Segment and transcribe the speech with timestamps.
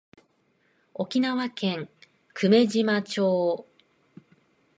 [0.95, 1.87] 沖縄県
[2.33, 3.67] 久米島町